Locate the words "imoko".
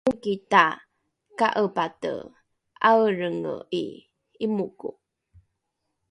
4.45-4.87